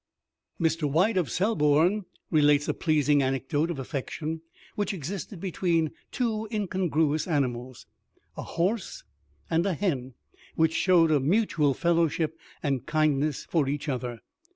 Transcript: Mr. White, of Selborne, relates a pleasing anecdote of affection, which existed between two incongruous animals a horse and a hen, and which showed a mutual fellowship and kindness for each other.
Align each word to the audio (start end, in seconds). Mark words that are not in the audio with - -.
Mr. 0.59 0.89
White, 0.89 1.15
of 1.15 1.29
Selborne, 1.29 2.05
relates 2.31 2.67
a 2.67 2.73
pleasing 2.73 3.21
anecdote 3.21 3.69
of 3.69 3.77
affection, 3.77 4.41
which 4.73 4.95
existed 4.95 5.39
between 5.39 5.91
two 6.11 6.47
incongruous 6.51 7.27
animals 7.27 7.85
a 8.35 8.41
horse 8.41 9.03
and 9.47 9.63
a 9.67 9.75
hen, 9.75 9.91
and 9.99 10.13
which 10.55 10.73
showed 10.73 11.11
a 11.11 11.19
mutual 11.19 11.75
fellowship 11.75 12.35
and 12.63 12.87
kindness 12.87 13.45
for 13.45 13.69
each 13.69 13.87
other. 13.87 14.21